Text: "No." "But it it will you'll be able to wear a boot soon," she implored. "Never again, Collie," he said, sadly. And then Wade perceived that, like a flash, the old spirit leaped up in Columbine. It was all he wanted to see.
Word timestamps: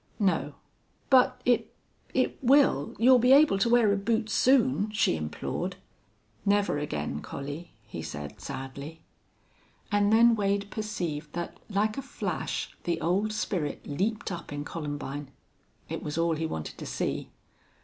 "No." 0.17 0.55
"But 1.11 1.39
it 1.45 1.71
it 2.11 2.39
will 2.43 2.95
you'll 2.97 3.19
be 3.19 3.33
able 3.33 3.59
to 3.59 3.69
wear 3.69 3.93
a 3.93 3.97
boot 3.97 4.31
soon," 4.31 4.89
she 4.89 5.15
implored. 5.15 5.75
"Never 6.43 6.79
again, 6.79 7.21
Collie," 7.21 7.73
he 7.85 8.01
said, 8.01 8.41
sadly. 8.41 9.03
And 9.91 10.11
then 10.11 10.35
Wade 10.35 10.71
perceived 10.71 11.33
that, 11.33 11.59
like 11.69 11.99
a 11.99 12.01
flash, 12.01 12.75
the 12.83 12.99
old 12.99 13.31
spirit 13.31 13.85
leaped 13.85 14.31
up 14.31 14.51
in 14.51 14.65
Columbine. 14.65 15.29
It 15.87 16.01
was 16.01 16.17
all 16.17 16.33
he 16.35 16.47
wanted 16.47 16.79
to 16.79 16.87
see. 16.87 17.29